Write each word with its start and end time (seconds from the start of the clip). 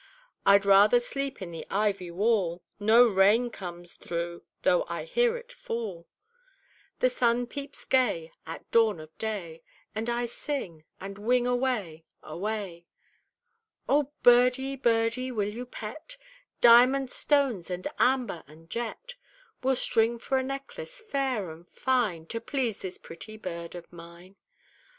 "I'd 0.47 0.65
rather 0.65 0.99
sleep 0.99 1.43
in 1.43 1.51
the 1.51 1.67
ivy 1.69 2.09
wall; 2.09 2.63
No 2.79 3.05
rain 3.07 3.51
comes 3.51 3.93
through, 3.93 4.41
tho' 4.63 4.83
I 4.89 5.03
hear 5.03 5.37
it 5.37 5.51
fall; 5.51 6.07
The 7.01 7.07
sun 7.07 7.45
peeps 7.45 7.85
gay 7.85 8.31
at 8.47 8.71
dawn 8.71 8.99
of 8.99 9.15
day, 9.19 9.61
And 9.93 10.09
I 10.09 10.25
sing, 10.25 10.85
and 10.99 11.19
wing 11.19 11.45
away, 11.45 12.05
away!" 12.23 12.87
"O 13.87 14.11
Birdie, 14.23 14.75
Birdie, 14.75 15.31
will 15.31 15.49
you 15.53 15.67
pet? 15.67 16.17
Diamond 16.61 17.11
stones 17.11 17.69
and 17.69 17.85
amber 17.99 18.43
and 18.47 18.71
jet 18.71 19.13
We'll 19.61 19.75
string 19.75 20.17
for 20.17 20.39
a 20.39 20.43
necklace 20.43 20.99
fair 20.99 21.51
and 21.51 21.69
fine 21.69 22.25
To 22.25 22.41
please 22.41 22.79
this 22.81 22.97
pretty 22.97 23.37
bird 23.37 23.75
of 23.75 23.93
mine!" 23.93 24.35